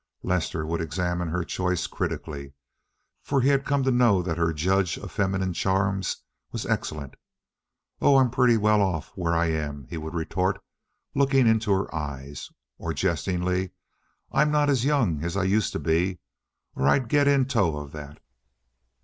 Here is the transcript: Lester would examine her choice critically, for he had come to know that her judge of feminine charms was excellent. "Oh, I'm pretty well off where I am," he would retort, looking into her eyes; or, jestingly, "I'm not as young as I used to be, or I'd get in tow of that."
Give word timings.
Lester 0.23 0.65
would 0.65 0.81
examine 0.81 1.27
her 1.27 1.43
choice 1.43 1.85
critically, 1.85 2.53
for 3.21 3.39
he 3.39 3.49
had 3.49 3.63
come 3.63 3.83
to 3.83 3.91
know 3.91 4.23
that 4.23 4.39
her 4.39 4.51
judge 4.51 4.97
of 4.97 5.11
feminine 5.11 5.53
charms 5.53 6.23
was 6.51 6.65
excellent. 6.65 7.13
"Oh, 8.01 8.15
I'm 8.17 8.31
pretty 8.31 8.57
well 8.57 8.81
off 8.81 9.09
where 9.13 9.35
I 9.35 9.51
am," 9.51 9.85
he 9.91 9.97
would 9.99 10.15
retort, 10.15 10.59
looking 11.13 11.45
into 11.45 11.71
her 11.73 11.93
eyes; 11.93 12.49
or, 12.79 12.95
jestingly, 12.95 13.73
"I'm 14.31 14.49
not 14.51 14.71
as 14.71 14.85
young 14.85 15.23
as 15.23 15.37
I 15.37 15.43
used 15.43 15.71
to 15.73 15.79
be, 15.79 16.17
or 16.75 16.87
I'd 16.87 17.07
get 17.07 17.27
in 17.27 17.45
tow 17.45 17.77
of 17.77 17.91
that." 17.91 18.19